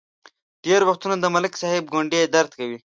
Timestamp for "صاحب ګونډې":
1.61-2.21